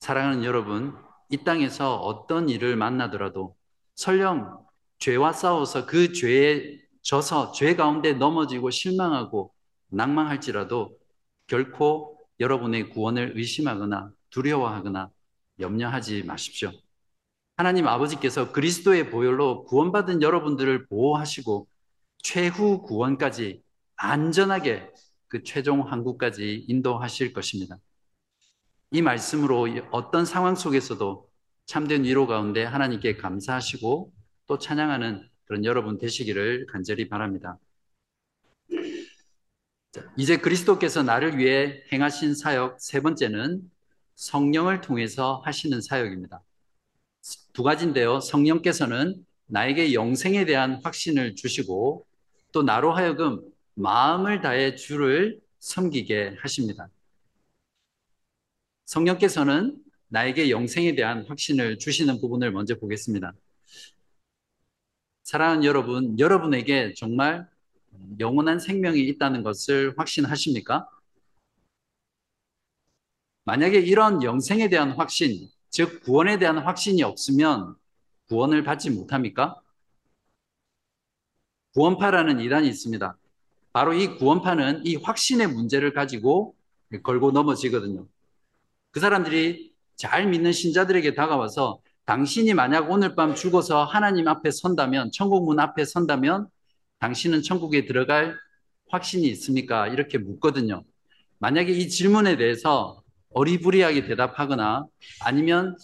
사랑하는 0.00 0.44
여러분, 0.44 0.96
이 1.28 1.38
땅에서 1.44 1.96
어떤 1.96 2.48
일을 2.48 2.76
만나더라도 2.76 3.56
설령 3.94 4.58
죄와 4.98 5.32
싸워서 5.32 5.86
그 5.86 6.12
죄에 6.12 6.80
져서 7.02 7.52
죄 7.52 7.74
가운데 7.74 8.12
넘어지고 8.12 8.70
실망하고 8.70 9.52
낭망할지라도 9.88 10.96
결코 11.46 12.18
여러분의 12.40 12.90
구원을 12.90 13.32
의심하거나 13.36 14.10
두려워하거나 14.30 15.10
염려하지 15.60 16.24
마십시오. 16.24 16.72
하나님 17.56 17.86
아버지께서 17.86 18.52
그리스도의 18.52 19.10
보혈로 19.10 19.64
구원받은 19.64 20.22
여러분들을 20.22 20.86
보호하시고 20.86 21.68
최후 22.18 22.82
구원까지 22.82 23.62
안전하게 23.96 24.90
그 25.32 25.42
최종 25.44 25.90
항구까지 25.90 26.66
인도하실 26.68 27.32
것입니다. 27.32 27.78
이 28.90 29.00
말씀으로 29.00 29.66
어떤 29.90 30.26
상황 30.26 30.54
속에서도 30.54 31.26
참된 31.64 32.04
위로 32.04 32.26
가운데 32.26 32.64
하나님께 32.64 33.16
감사하시고 33.16 34.12
또 34.46 34.58
찬양하는 34.58 35.26
그런 35.46 35.64
여러분 35.64 35.96
되시기를 35.96 36.66
간절히 36.66 37.08
바랍니다. 37.08 37.58
이제 40.18 40.36
그리스도께서 40.36 41.02
나를 41.02 41.38
위해 41.38 41.82
행하신 41.90 42.34
사역 42.34 42.78
세 42.78 43.00
번째는 43.00 43.62
성령을 44.16 44.82
통해서 44.82 45.40
하시는 45.46 45.80
사역입니다. 45.80 46.42
두 47.54 47.62
가지인데요. 47.62 48.20
성령께서는 48.20 49.24
나에게 49.46 49.94
영생에 49.94 50.44
대한 50.44 50.78
확신을 50.84 51.36
주시고 51.36 52.04
또 52.52 52.62
나로 52.62 52.92
하여금 52.92 53.40
마음을 53.74 54.40
다해 54.40 54.74
주를 54.76 55.40
섬기게 55.58 56.36
하십니다. 56.40 56.88
성령께서는 58.86 59.82
나에게 60.08 60.50
영생에 60.50 60.94
대한 60.94 61.24
확신을 61.26 61.78
주시는 61.78 62.20
부분을 62.20 62.52
먼저 62.52 62.78
보겠습니다. 62.78 63.32
사랑하는 65.22 65.64
여러분, 65.64 66.18
여러분에게 66.18 66.92
정말 66.94 67.48
영원한 68.20 68.58
생명이 68.58 69.00
있다는 69.00 69.42
것을 69.42 69.94
확신하십니까? 69.96 70.88
만약에 73.44 73.78
이런 73.78 74.22
영생에 74.22 74.68
대한 74.68 74.92
확신, 74.92 75.48
즉 75.70 76.02
구원에 76.02 76.38
대한 76.38 76.58
확신이 76.58 77.02
없으면 77.02 77.74
구원을 78.28 78.62
받지 78.62 78.90
못합니까? 78.90 79.60
구원파라는 81.74 82.40
이단이 82.40 82.68
있습니다. 82.68 83.16
바로 83.72 83.94
이 83.94 84.16
구원파는 84.16 84.82
이 84.84 84.96
확신의 84.96 85.48
문제를 85.48 85.92
가지고 85.92 86.54
걸고 87.02 87.30
넘어지거든요. 87.30 88.06
그 88.90 89.00
사람들이 89.00 89.72
잘 89.96 90.28
믿는 90.28 90.52
신자들에게 90.52 91.14
다가와서 91.14 91.80
당신이 92.04 92.52
만약 92.54 92.90
오늘 92.90 93.14
밤 93.14 93.34
죽어서 93.34 93.84
하나님 93.84 94.28
앞에 94.28 94.50
선다면, 94.50 95.10
천국 95.12 95.44
문 95.44 95.60
앞에 95.60 95.84
선다면 95.84 96.48
당신은 96.98 97.42
천국에 97.42 97.86
들어갈 97.86 98.36
확신이 98.88 99.26
있습니까? 99.28 99.88
이렇게 99.88 100.18
묻거든요. 100.18 100.84
만약에 101.38 101.72
이 101.72 101.88
질문에 101.88 102.36
대해서 102.36 103.02
어리부리하게 103.30 104.04
대답하거나 104.04 104.86
아니면 105.20 105.76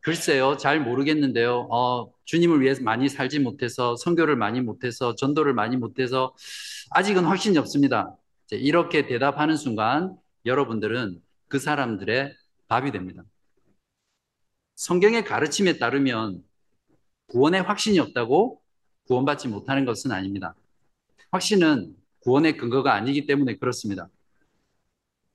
글쎄요, 0.00 0.56
잘 0.56 0.80
모르겠는데요. 0.80 1.68
어, 1.70 2.10
주님을 2.24 2.60
위해서 2.60 2.82
많이 2.82 3.08
살지 3.08 3.40
못해서, 3.40 3.96
선교를 3.96 4.36
많이 4.36 4.60
못해서, 4.60 5.14
전도를 5.14 5.54
많이 5.54 5.76
못해서, 5.76 6.34
아직은 6.90 7.24
확신이 7.24 7.58
없습니다. 7.58 8.16
이렇게 8.50 9.06
대답하는 9.06 9.56
순간, 9.56 10.16
여러분들은 10.44 11.20
그 11.48 11.58
사람들의 11.58 12.34
답이 12.68 12.92
됩니다. 12.92 13.22
성경의 14.76 15.24
가르침에 15.24 15.78
따르면, 15.78 16.42
구원의 17.28 17.62
확신이 17.62 17.98
없다고 17.98 18.60
구원받지 19.06 19.48
못하는 19.48 19.84
것은 19.84 20.12
아닙니다. 20.12 20.54
확신은 21.30 21.96
구원의 22.20 22.56
근거가 22.56 22.94
아니기 22.94 23.26
때문에 23.26 23.56
그렇습니다. 23.56 24.08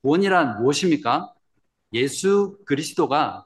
구원이란 0.02 0.60
무엇입니까? 0.60 1.32
예수 1.92 2.58
그리스도가 2.64 3.44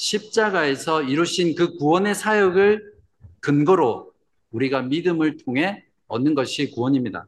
십자가에서 0.00 1.02
이루신 1.02 1.54
그 1.54 1.76
구원의 1.76 2.14
사역을 2.14 2.94
근거로 3.40 4.14
우리가 4.50 4.80
믿음을 4.80 5.36
통해 5.36 5.84
얻는 6.08 6.34
것이 6.34 6.70
구원입니다. 6.70 7.26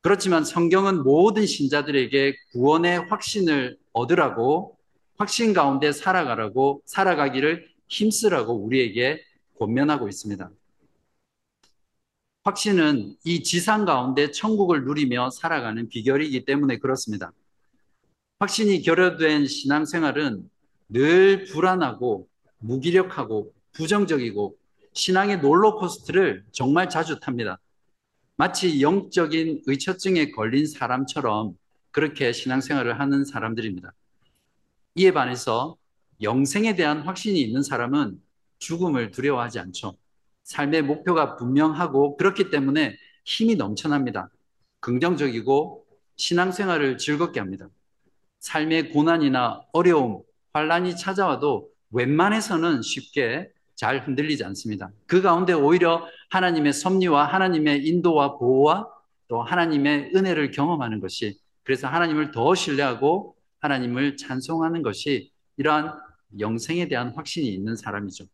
그렇지만 0.00 0.44
성경은 0.44 1.02
모든 1.02 1.44
신자들에게 1.44 2.36
구원의 2.52 3.06
확신을 3.10 3.76
얻으라고 3.92 4.78
확신 5.18 5.52
가운데 5.52 5.92
살아가라고 5.92 6.82
살아가기를 6.86 7.68
힘쓰라고 7.88 8.54
우리에게 8.54 9.22
권면하고 9.58 10.08
있습니다. 10.08 10.50
확신은 12.44 13.14
이 13.24 13.42
지상 13.42 13.84
가운데 13.84 14.30
천국을 14.30 14.84
누리며 14.84 15.30
살아가는 15.30 15.86
비결이기 15.86 16.46
때문에 16.46 16.78
그렇습니다. 16.78 17.32
확신이 18.38 18.80
결여된 18.82 19.46
신앙생활은 19.46 20.53
늘 20.94 21.42
불안하고 21.46 22.28
무기력하고 22.58 23.52
부정적이고 23.72 24.56
신앙의 24.92 25.40
롤러코스트를 25.40 26.44
정말 26.52 26.88
자주 26.88 27.18
탑니다. 27.18 27.58
마치 28.36 28.80
영적인 28.80 29.62
의처증에 29.66 30.30
걸린 30.30 30.68
사람처럼 30.68 31.58
그렇게 31.90 32.30
신앙생활을 32.30 33.00
하는 33.00 33.24
사람들입니다. 33.24 33.92
이에 34.94 35.12
반해서 35.12 35.76
영생에 36.22 36.76
대한 36.76 37.00
확신이 37.00 37.40
있는 37.40 37.64
사람은 37.64 38.22
죽음을 38.58 39.10
두려워하지 39.10 39.58
않죠. 39.58 39.96
삶의 40.44 40.82
목표가 40.82 41.34
분명하고 41.34 42.16
그렇기 42.16 42.50
때문에 42.50 42.96
힘이 43.24 43.56
넘쳐납니다. 43.56 44.30
긍정적이고 44.78 45.86
신앙생활을 46.14 46.98
즐겁게 46.98 47.40
합니다. 47.40 47.68
삶의 48.38 48.90
고난이나 48.90 49.62
어려움, 49.72 50.22
환란이 50.54 50.96
찾아와도 50.96 51.68
웬만해서는 51.90 52.80
쉽게 52.82 53.50
잘 53.74 54.06
흔들리지 54.06 54.44
않습니다. 54.44 54.90
그 55.06 55.20
가운데 55.20 55.52
오히려 55.52 56.06
하나님의 56.30 56.72
섭리와 56.72 57.26
하나님의 57.26 57.84
인도와 57.86 58.38
보호와 58.38 58.88
또 59.26 59.42
하나님의 59.42 60.12
은혜를 60.14 60.52
경험하는 60.52 61.00
것이 61.00 61.38
그래서 61.64 61.88
하나님을 61.88 62.30
더 62.30 62.54
신뢰하고 62.54 63.36
하나님을 63.58 64.16
찬송하는 64.16 64.82
것이 64.82 65.32
이러한 65.56 65.92
영생에 66.38 66.86
대한 66.86 67.10
확신이 67.10 67.48
있는 67.52 67.74
사람이죠. 67.74 68.26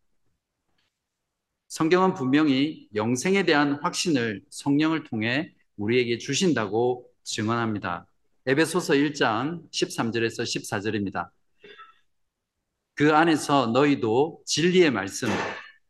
성경은 1.69 2.13
분명히 2.13 2.87
영생에 2.93 3.43
대한 3.43 3.79
확신을 3.81 4.43
성령을 4.49 5.05
통해 5.05 5.53
우리에게 5.77 6.19
주신다고 6.19 7.09
증언합니다. 7.23 8.05
에베소서 8.45 8.93
1장 8.93 9.71
13절에서 9.71 10.43
14절입니다. 10.43 11.29
그 13.01 13.15
안에서 13.15 13.65
너희도 13.65 14.43
진리의 14.45 14.91
말씀, 14.91 15.27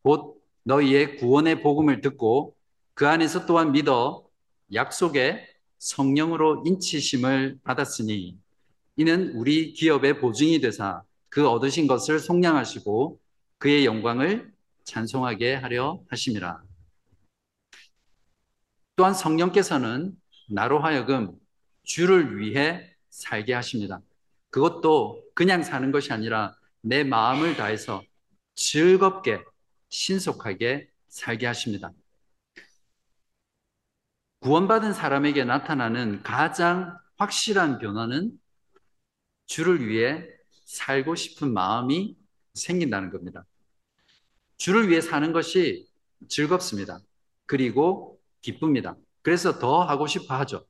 곧 0.01 0.41
너희의 0.63 1.17
구원의 1.17 1.61
복음을 1.61 1.99
듣고 1.99 2.55
그 2.93 3.05
안에서 3.05 3.45
또한 3.45 3.73
믿어 3.73 4.23
약속의 4.73 5.45
성령으로 5.77 6.63
인치심을 6.65 7.59
받았으니 7.65 8.37
이는 8.95 9.33
우리 9.35 9.73
기업의 9.73 10.21
보증이 10.21 10.61
되사 10.61 11.03
그 11.27 11.49
얻으신 11.49 11.85
것을 11.85 12.17
속량하시고 12.17 13.19
그의 13.57 13.85
영광을 13.85 14.49
찬송하게 14.85 15.55
하려 15.55 15.99
하심이라. 16.09 16.63
또한 18.95 19.13
성령께서는 19.13 20.15
나로 20.49 20.79
하여금 20.79 21.33
주를 21.83 22.39
위해 22.39 22.89
살게 23.09 23.53
하십니다. 23.53 23.99
그것도 24.49 25.25
그냥 25.33 25.61
사는 25.61 25.91
것이 25.91 26.13
아니라 26.13 26.55
내 26.81 27.03
마음을 27.03 27.55
다해서 27.55 28.03
즐겁게 28.55 29.43
신속하게 29.89 30.89
살게 31.09 31.45
하십니다. 31.45 31.91
구원받은 34.39 34.93
사람에게 34.93 35.43
나타나는 35.43 36.23
가장 36.23 36.97
확실한 37.17 37.77
변화는 37.77 38.31
주를 39.45 39.87
위해 39.87 40.25
살고 40.65 41.15
싶은 41.15 41.53
마음이 41.53 42.17
생긴다는 42.55 43.11
겁니다. 43.11 43.45
주를 44.57 44.89
위해 44.89 45.01
사는 45.01 45.31
것이 45.31 45.87
즐겁습니다. 46.27 46.99
그리고 47.45 48.19
기쁩니다. 48.41 48.95
그래서 49.21 49.59
더 49.59 49.83
하고 49.83 50.07
싶어 50.07 50.35
하죠. 50.39 50.65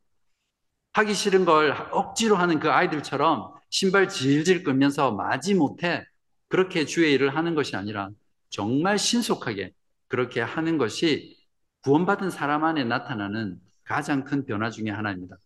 하기 0.94 1.14
싫은 1.14 1.46
걸 1.46 1.72
억지로 1.92 2.36
하는 2.36 2.60
그 2.60 2.70
아이들처럼 2.70 3.54
신발 3.72 4.10
질질 4.10 4.64
끌면서 4.64 5.14
마지 5.14 5.56
못해 5.56 6.06
그렇게 6.50 6.86
주의 6.86 7.14
일을 7.14 7.36
하는 7.36 7.56
것이 7.56 7.76
아니라 7.78 8.10
정말 8.50 9.00
신속하게 9.00 9.72
그렇게 10.10 10.42
하는 10.42 10.78
것이 10.78 11.38
구원받은 11.84 12.30
사람 12.30 12.66
안에 12.66 12.84
나타나는 12.84 13.60
가장 13.86 14.26
큰 14.26 14.46
변화 14.46 14.70
중의 14.70 14.94
하나입니다. 14.94 15.38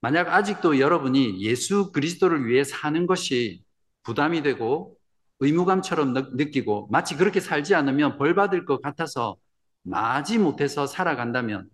만약 0.00 0.28
아직도 0.28 0.78
여러분이 0.78 1.42
예수 1.42 1.90
그리스도를 1.90 2.46
위해 2.46 2.62
사는 2.62 3.06
것이 3.06 3.62
부담이 4.04 4.42
되고 4.42 4.96
의무감처럼 5.40 6.14
느끼고 6.36 6.88
마치 6.92 7.16
그렇게 7.16 7.40
살지 7.40 7.74
않으면 7.74 8.18
벌 8.18 8.36
받을 8.36 8.64
것 8.64 8.80
같아서 8.80 9.36
마지 9.82 10.38
못해서 10.38 10.86
살아간다면 10.86 11.68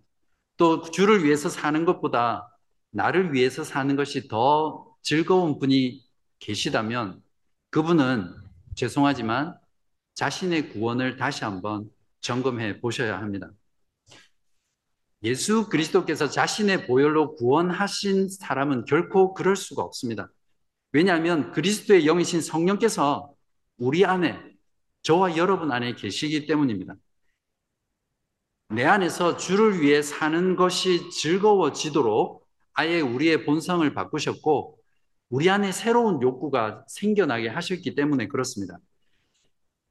또 0.57 0.81
주를 0.81 1.23
위해서 1.23 1.47
사는 1.47 1.85
것보다 1.85 2.49
나를 2.89 3.33
위해서 3.33 3.63
사는 3.63 3.95
것이 3.95 4.27
더 4.27 4.86
즐거운 5.01 5.59
분이 5.59 6.03
계시다면 6.39 7.21
그분은 7.69 8.33
죄송하지만 8.75 9.57
자신의 10.15 10.69
구원을 10.69 11.17
다시 11.17 11.43
한번 11.43 11.89
점검해 12.21 12.81
보셔야 12.81 13.19
합니다. 13.19 13.51
예수 15.23 15.67
그리스도께서 15.69 16.29
자신의 16.29 16.85
보혈로 16.87 17.35
구원하신 17.35 18.29
사람은 18.29 18.85
결코 18.85 19.33
그럴 19.33 19.55
수가 19.55 19.81
없습니다. 19.81 20.29
왜냐하면 20.91 21.51
그리스도의 21.51 22.05
영이신 22.05 22.41
성령께서 22.41 23.33
우리 23.77 24.05
안에, 24.05 24.39
저와 25.01 25.37
여러분 25.37 25.71
안에 25.71 25.95
계시기 25.95 26.45
때문입니다. 26.45 26.95
내 28.69 28.83
안에서 28.83 29.37
주를 29.37 29.81
위해 29.81 30.01
사는 30.01 30.55
것이 30.55 31.09
즐거워지도록 31.09 32.47
아예 32.73 33.01
우리의 33.01 33.45
본성을 33.45 33.91
바꾸셨고, 33.93 34.76
우리 35.29 35.49
안에 35.49 35.71
새로운 35.71 36.21
욕구가 36.21 36.85
생겨나게 36.87 37.49
하셨기 37.49 37.95
때문에 37.95 38.27
그렇습니다. 38.27 38.77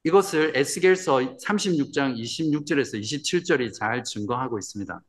이것을 0.04 0.56
에스겔서 0.56 1.36
36장 1.36 2.16
26절에서 2.16 2.98
27절이 3.00 3.72
잘 3.74 4.04
증거하고 4.04 4.58
있습니다. 4.58 5.00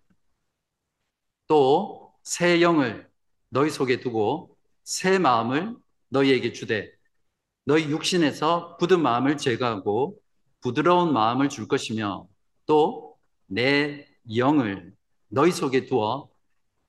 또 1.47 2.07
새 2.23 2.61
영을 2.61 3.07
너희 3.49 3.69
속에 3.69 4.01
두고 4.01 4.57
새 4.83 5.17
마음을 5.17 5.77
너희에게 6.09 6.51
주되 6.51 6.91
너희 7.63 7.89
육신에서 7.89 8.75
굳은 8.77 9.01
마음을 9.01 9.37
제거하고 9.37 10.17
부드러운 10.61 11.13
마음을 11.13 11.47
줄 11.49 11.67
것이며 11.69 12.27
또 12.65 13.07
내 13.49 14.05
영을 14.35 14.93
너희 15.29 15.53
속에 15.53 15.85
두어 15.85 16.29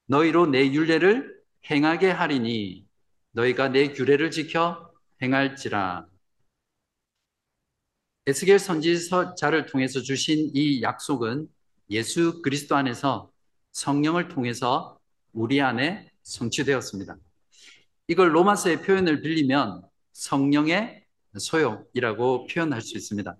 너희로 0.06 0.46
내 0.48 0.66
윤례를 0.72 1.40
행하게 1.70 2.10
하리니 2.10 2.87
너희가 3.38 3.68
내 3.68 3.92
규례를 3.92 4.32
지켜 4.32 4.90
행할지라 5.22 6.06
에스겔 8.26 8.58
선지자를 8.58 9.66
통해서 9.66 10.00
주신 10.00 10.50
이 10.54 10.82
약속은 10.82 11.48
예수 11.90 12.42
그리스도 12.42 12.74
안에서 12.74 13.30
성령을 13.72 14.28
통해서 14.28 14.98
우리 15.32 15.62
안에 15.62 16.10
성취되었습니다. 16.22 17.16
이걸 18.08 18.34
로마서의 18.34 18.82
표현을 18.82 19.22
빌리면 19.22 19.82
성령의 20.12 21.04
소욕이라고 21.38 22.48
표현할 22.48 22.82
수 22.82 22.98
있습니다. 22.98 23.36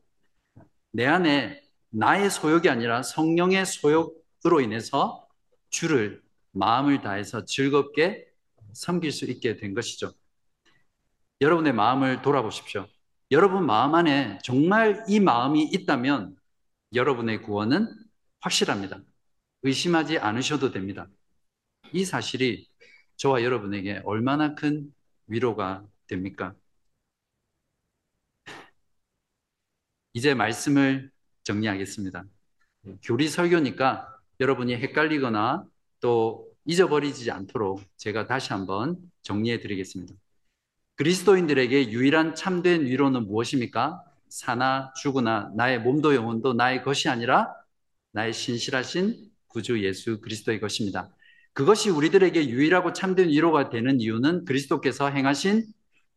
내 0.92 1.06
안에 1.06 1.60
나의 1.90 2.30
소욕이 2.30 2.68
아니라 2.68 3.02
성령의 3.02 3.66
소욕으로 3.66 4.60
인해서 4.62 5.28
주를 5.70 6.22
마음을 6.52 7.02
다해서 7.02 7.44
즐겁게 7.44 8.28
섬길 8.72 9.12
수 9.12 9.24
있게 9.26 9.56
된 9.56 9.74
것이죠. 9.74 10.12
여러분의 11.40 11.72
마음을 11.72 12.22
돌아보십시오. 12.22 12.88
여러분 13.30 13.66
마음 13.66 13.94
안에 13.94 14.38
정말 14.42 15.04
이 15.08 15.20
마음이 15.20 15.64
있다면 15.72 16.36
여러분의 16.94 17.42
구원은 17.42 17.88
확실합니다. 18.40 19.00
의심하지 19.62 20.18
않으셔도 20.18 20.70
됩니다. 20.70 21.08
이 21.92 22.04
사실이 22.04 22.68
저와 23.16 23.42
여러분에게 23.42 24.02
얼마나 24.04 24.54
큰 24.54 24.92
위로가 25.26 25.86
됩니까? 26.06 26.54
이제 30.14 30.34
말씀을 30.34 31.10
정리하겠습니다. 31.44 32.24
교리 33.02 33.28
설교니까 33.28 34.08
여러분이 34.40 34.74
헷갈리거나 34.76 35.64
또 36.00 36.47
잊어버리지 36.68 37.30
않도록 37.30 37.82
제가 37.96 38.26
다시 38.26 38.52
한번 38.52 38.98
정리해 39.22 39.58
드리겠습니다. 39.58 40.14
그리스도인들에게 40.96 41.90
유일한 41.90 42.34
참된 42.34 42.84
위로는 42.84 43.26
무엇입니까? 43.26 44.04
사나 44.28 44.92
죽으나 45.00 45.50
나의 45.56 45.80
몸도 45.80 46.14
영혼도 46.14 46.52
나의 46.52 46.82
것이 46.82 47.08
아니라 47.08 47.50
나의 48.12 48.34
신실하신 48.34 49.30
구주 49.46 49.82
예수 49.82 50.20
그리스도의 50.20 50.60
것입니다. 50.60 51.08
그것이 51.54 51.88
우리들에게 51.88 52.50
유일하고 52.50 52.92
참된 52.92 53.30
위로가 53.30 53.70
되는 53.70 53.98
이유는 53.98 54.44
그리스도께서 54.44 55.08
행하신 55.08 55.64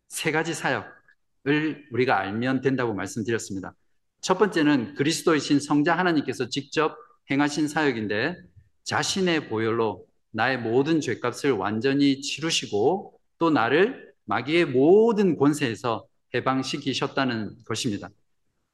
세 0.09 0.31
가지 0.31 0.53
사역을 0.53 1.87
우리가 1.91 2.19
알면 2.19 2.59
된다고 2.59 2.93
말씀드렸습니다. 2.93 3.73
첫 4.19 4.37
번째는 4.37 4.95
그리스도이신 4.95 5.61
성자 5.61 5.97
하나님께서 5.97 6.49
직접 6.49 6.97
행하신 7.29 7.69
사역인데 7.69 8.35
자신의 8.83 9.47
보혈로 9.47 10.10
나의 10.31 10.59
모든 10.59 11.01
죄값을 11.01 11.51
완전히 11.51 12.21
치르시고 12.21 13.19
또 13.37 13.49
나를 13.49 14.13
마귀의 14.25 14.65
모든 14.65 15.37
권세에서 15.37 16.05
해방시키셨다는 16.33 17.63
것입니다. 17.65 18.09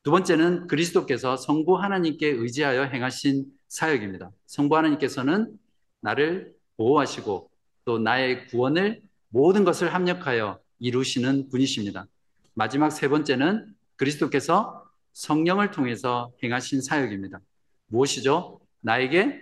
두 0.03 0.11
번째는 0.11 0.67
그리스도께서 0.67 1.35
성부 1.35 1.77
하나님께 1.77 2.27
의지하여 2.27 2.83
행하신 2.83 3.45
사역입니다. 3.67 4.31
성부 4.45 4.77
하나님께서는 4.77 5.57
나를 6.01 6.53
보호하시고 6.77 7.49
또 7.85 7.99
나의 7.99 8.47
구원을 8.47 9.01
모든 9.29 9.63
것을 9.63 9.93
합력하여 9.93 10.59
이루시는 10.79 11.49
분이십니다. 11.49 12.05
마지막 12.53 12.89
세 12.91 13.07
번째는 13.07 13.73
그리스도께서 13.95 14.85
성령을 15.13 15.71
통해서 15.71 16.31
행하신 16.43 16.81
사역입니다. 16.81 17.39
무엇이죠? 17.87 18.59
나에게 18.81 19.39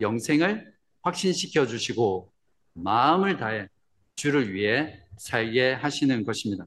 영생을 0.00 0.72
확신시켜 1.02 1.66
주시고 1.66 2.32
마음을 2.74 3.36
다해 3.36 3.68
주를 4.16 4.52
위해 4.52 5.00
살게 5.16 5.72
하시는 5.72 6.24
것입니다. 6.24 6.66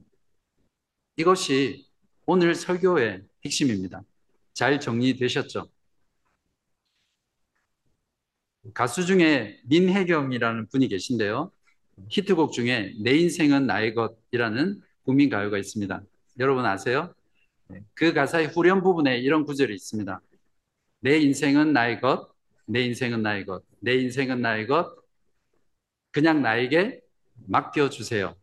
이것이 1.16 1.86
오늘 2.26 2.54
설교의 2.54 3.22
핵심입니다. 3.44 4.02
잘 4.54 4.80
정리되셨죠? 4.80 5.68
가수 8.74 9.04
중에 9.04 9.60
민혜경이라는 9.64 10.68
분이 10.68 10.88
계신데요. 10.88 11.50
히트곡 12.08 12.52
중에 12.52 12.94
내 13.00 13.16
인생은 13.16 13.66
나의 13.66 13.94
것이라는 13.94 14.80
국민 15.04 15.28
가요가 15.28 15.58
있습니다. 15.58 16.02
여러분 16.38 16.64
아세요? 16.64 17.12
네, 17.68 17.82
그 17.94 18.12
가사의 18.12 18.48
후렴 18.48 18.82
부분에 18.82 19.18
이런 19.18 19.44
구절이 19.44 19.74
있습니다. 19.74 20.20
내 21.00 21.18
인생은 21.18 21.72
나의 21.72 22.00
것, 22.00 22.31
내 22.66 22.82
인생은 22.84 23.22
나의 23.22 23.46
것, 23.46 23.62
내 23.80 23.94
인생은 23.94 24.40
나의 24.40 24.66
것, 24.66 24.94
그냥 26.10 26.42
나에게 26.42 27.00
맡겨 27.46 27.90
주세요. 27.90 28.36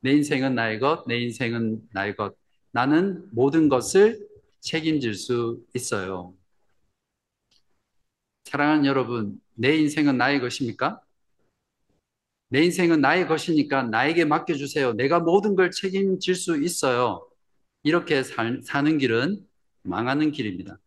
내 0.00 0.12
인생은 0.12 0.54
나의 0.54 0.78
것, 0.80 1.04
내 1.06 1.18
인생은 1.18 1.88
나의 1.92 2.16
것. 2.16 2.36
나는 2.70 3.26
모든 3.32 3.68
것을 3.68 4.26
책임질 4.60 5.14
수 5.14 5.64
있어요. 5.74 6.34
사랑하는 8.44 8.86
여러분, 8.86 9.40
내 9.54 9.76
인생은 9.76 10.16
나의 10.16 10.40
것입니까? 10.40 11.02
내 12.50 12.62
인생은 12.64 13.00
나의 13.00 13.28
것이니까 13.28 13.82
나에게 13.84 14.24
맡겨주세요. 14.24 14.94
내가 14.94 15.20
모든 15.20 15.54
걸 15.54 15.70
책임질 15.70 16.34
수 16.34 16.62
있어요. 16.62 17.28
이렇게 17.82 18.22
살, 18.22 18.60
사는 18.62 18.98
길은 18.98 19.46
망하는 19.82 20.30
길입니다. 20.30 20.78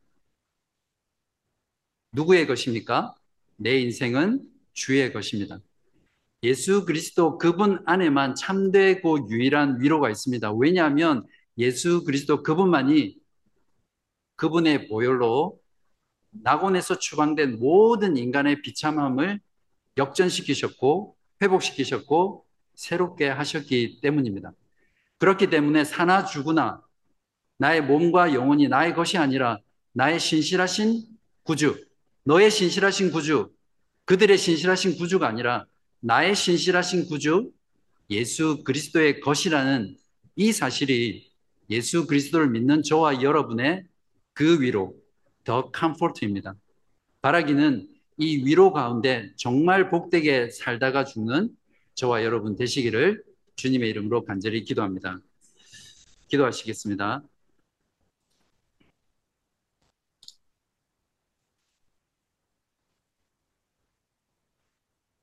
누구의 2.13 2.47
것입니까? 2.47 3.15
내 3.56 3.80
인생은 3.80 4.41
주의 4.74 5.12
것입니다. 5.13 5.60
예수 6.43 6.86
그리스도 6.86 7.38
그분 7.38 7.82
안에만 7.86 8.36
참되고 8.36 9.30
유일한 9.30 9.80
위로가 9.80 10.10
있습니다. 10.10 10.54
왜냐하면 10.54 11.26
예수 11.58 12.04
그리스도 12.04 12.41
그분만이 12.43 13.17
그분의 14.36 14.88
보혈로 14.88 15.60
낙원에서 16.32 16.97
추방된 16.97 17.60
모든 17.60 18.17
인간의 18.17 18.62
비참함을 18.62 19.39
역전시키셨고 19.97 21.15
회복시키셨고 21.41 22.45
새롭게 22.74 23.28
하셨기 23.28 24.00
때문입니다. 24.02 24.54
그렇기 25.19 25.50
때문에 25.50 25.84
사나 25.84 26.26
죽으나 26.26 26.82
나의 27.58 27.84
몸과 27.84 28.34
영혼이 28.34 28.67
나의 28.69 28.95
것이 28.95 29.17
아니라 29.17 29.60
나의 29.93 30.19
신실하신 30.19 31.04
구주, 31.43 31.86
너의 32.23 32.51
신실하신 32.51 33.12
구주, 33.12 33.51
그들의 34.05 34.38
신실하신 34.38 34.97
구주가 34.97 35.27
아니라 35.27 35.65
나의 36.01 36.36
신실하신 36.36 37.07
구주 37.07 37.51
예수 38.10 38.63
그리스도의 38.63 39.21
것이라는 39.21 39.95
이 40.36 40.51
사실이 40.51 41.31
예수 41.69 42.05
그리스도를 42.05 42.49
믿는 42.49 42.84
저와 42.84 43.21
여러분의 43.21 43.84
그 44.34 44.62
위로 44.62 44.95
더 45.43 45.71
컴포트입니다. 45.71 46.55
바라기는 47.21 47.88
이 48.17 48.38
위로 48.45 48.73
가운데 48.73 49.31
정말 49.38 49.89
복되게 49.89 50.49
살다가 50.49 51.05
죽는 51.05 51.49
저와 51.95 52.23
여러분 52.23 52.55
되시기를 52.55 53.23
주님의 53.55 53.89
이름으로 53.89 54.25
간절히 54.25 54.63
기도합니다. 54.63 55.19
기도하시겠습니다. 56.27 57.23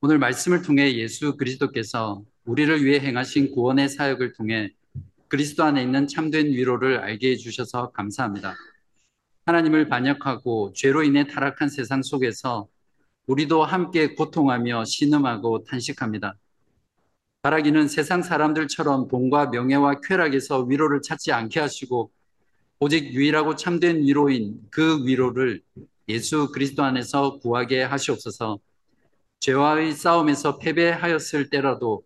오늘 0.01 0.17
말씀을 0.17 0.61
통해 0.61 0.95
예수 0.95 1.35
그리스도께서 1.35 2.23
우리를 2.45 2.85
위해 2.85 3.01
행하신 3.01 3.51
구원의 3.51 3.89
사역을 3.89 4.31
통해 4.31 4.71
그리스도 5.27 5.65
안에 5.65 5.83
있는 5.83 6.07
참된 6.07 6.47
위로를 6.47 6.99
알게 6.99 7.31
해주셔서 7.31 7.91
감사합니다. 7.91 8.55
하나님을 9.45 9.89
반역하고 9.89 10.71
죄로 10.73 11.03
인해 11.03 11.27
타락한 11.27 11.67
세상 11.67 12.01
속에서 12.01 12.69
우리도 13.27 13.65
함께 13.65 14.15
고통하며 14.15 14.85
신음하고 14.85 15.65
탄식합니다. 15.65 16.35
바라기는 17.41 17.89
세상 17.89 18.23
사람들처럼 18.23 19.09
돈과 19.09 19.47
명예와 19.47 19.99
쾌락에서 19.99 20.61
위로를 20.61 21.01
찾지 21.01 21.33
않게 21.33 21.59
하시고 21.59 22.09
오직 22.79 23.13
유일하고 23.13 23.57
참된 23.57 23.97
위로인 23.97 24.61
그 24.69 25.05
위로를 25.05 25.61
예수 26.07 26.53
그리스도 26.53 26.83
안에서 26.83 27.39
구하게 27.39 27.83
하시옵소서 27.83 28.59
죄와의 29.39 29.93
싸움에서 29.93 30.57
패배하였을 30.57 31.49
때라도 31.49 32.03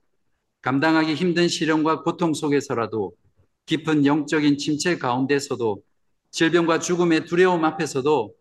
감당하기 0.61 1.15
힘든 1.15 1.47
시련과 1.47 2.03
고통 2.03 2.33
속에서라도 2.33 3.13
깊은 3.65 4.05
영적인 4.05 4.57
침체 4.57 4.97
가운데서도 4.97 5.81
질병과 6.31 6.79
죽음의 6.79 7.25
두려움 7.25 7.65
앞에서도 7.65 8.33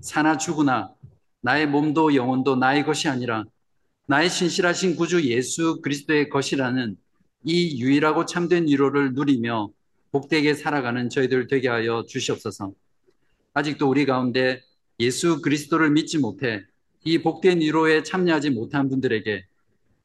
사나 0.00 0.36
죽으나 0.36 0.92
나의 1.40 1.66
몸도 1.66 2.14
영혼도 2.14 2.56
나의 2.56 2.84
것이 2.84 3.08
아니라 3.08 3.44
나의 4.06 4.28
신실하신 4.28 4.96
구주 4.96 5.24
예수 5.30 5.80
그리스도의 5.80 6.28
것이라는 6.28 6.96
이 7.44 7.80
유일하고 7.80 8.26
참된 8.26 8.66
위로를 8.66 9.14
누리며 9.14 9.70
복되게 10.12 10.54
살아가는 10.54 11.08
저희들 11.08 11.46
되게 11.46 11.68
하여 11.68 12.04
주시옵소서. 12.06 12.72
아직도 13.54 13.88
우리 13.88 14.04
가운데 14.04 14.62
예수 14.98 15.40
그리스도를 15.40 15.90
믿지 15.90 16.18
못해 16.18 16.64
이 17.02 17.18
복된 17.18 17.60
위로에 17.60 18.02
참여하지 18.02 18.50
못한 18.50 18.88
분들에게 18.88 19.46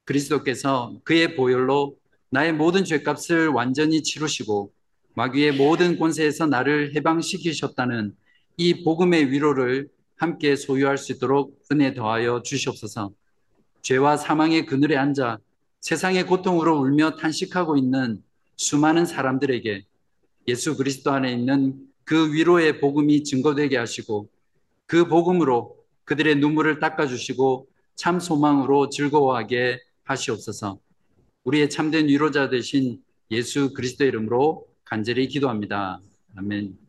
그리스도께서 0.06 0.98
그의 1.04 1.36
보혈로 1.36 1.98
나의 2.30 2.54
모든 2.54 2.86
죄값을 2.86 3.50
완전히 3.50 4.02
치루시고 4.02 4.72
마귀의 5.16 5.54
모든 5.54 5.98
권세에서 5.98 6.48
나를 6.48 6.96
해방시키셨다는 6.96 8.16
이 8.58 8.84
복음의 8.84 9.32
위로를 9.32 9.90
함께 10.16 10.56
소유할 10.56 10.98
수 10.98 11.12
있도록 11.12 11.60
은혜 11.72 11.94
더하여 11.94 12.42
주시옵소서. 12.44 13.12
죄와 13.82 14.16
사망의 14.18 14.66
그늘에 14.66 14.96
앉아 14.96 15.40
세상의 15.82 16.26
고통으로 16.26 16.80
울며 16.80 17.18
탄식하고 17.18 17.78
있는 17.78 18.24
수많은 18.56 19.06
사람들에게 19.06 19.84
예수 20.48 20.78
그리스도 20.78 21.12
안에 21.12 21.34
있는 21.34 21.76
그 22.06 22.34
위로의 22.34 22.80
복음이 22.80 23.24
증거되게 23.24 23.78
하시고 23.78 24.30
그 24.86 25.08
복음으로 25.08 25.85
그들의 26.06 26.36
눈물을 26.38 26.80
닦아주시고 26.80 27.68
참 27.96 28.20
소망으로 28.20 28.90
즐거워하게 28.90 29.82
하시옵소서. 30.04 30.80
우리의 31.44 31.70
참된 31.70 32.08
위로자 32.08 32.50
되신 32.50 33.02
예수 33.32 33.74
그리스도 33.74 34.06
이름으로 34.06 34.68
간절히 34.84 35.28
기도합니다. 35.28 36.00
아멘. 36.36 36.85